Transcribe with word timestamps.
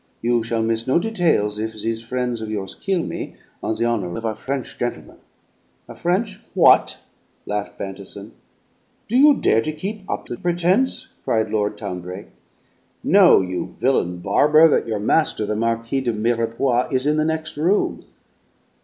You 0.23 0.41
shall 0.41 0.63
miss 0.63 0.87
no 0.87 0.97
details 0.97 1.59
if 1.59 1.73
these 1.73 2.01
frien's 2.01 2.41
of 2.41 2.49
yours 2.49 2.73
kill 2.73 3.03
me, 3.03 3.35
on 3.61 3.75
the 3.75 3.85
honor 3.85 4.17
of 4.17 4.25
a 4.25 4.33
French 4.33 4.79
gentleman." 4.79 5.19
"A 5.87 5.93
French 5.93 6.39
what?" 6.55 6.97
laughed 7.45 7.77
Bantison. 7.77 8.31
"Do 9.07 9.15
you 9.15 9.35
dare 9.35 9.61
keep 9.61 10.09
up 10.09 10.25
the 10.25 10.37
pretense?" 10.37 11.13
cried 11.23 11.51
Lord 11.51 11.77
Town 11.77 11.99
brake. 12.01 12.29
"Know, 13.03 13.41
you 13.41 13.75
villain 13.79 14.17
barber, 14.17 14.67
that 14.69 14.87
your 14.87 14.97
master, 14.97 15.45
the 15.45 15.55
Marquis 15.55 16.01
de 16.01 16.13
Mirepoix, 16.13 16.87
is 16.91 17.05
in 17.05 17.17
the 17.17 17.23
next 17.25 17.55
room." 17.55 18.03